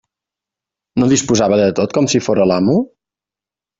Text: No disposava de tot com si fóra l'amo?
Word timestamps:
No 1.01 1.09
disposava 1.11 1.59
de 1.61 1.67
tot 1.81 1.93
com 1.99 2.09
si 2.15 2.23
fóra 2.29 2.49
l'amo? 2.53 2.79